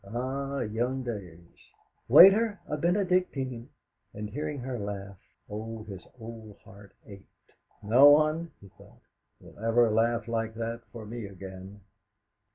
[0.03, 1.69] Ah, young days!'....
[2.07, 3.69] "Waiter, a Benedictine!"
[4.15, 7.51] And hearing her laugh, O his old heart ached.
[7.83, 9.01] '.o one,' he thought,
[9.39, 11.81] 'will ever laugh like that for me again!'....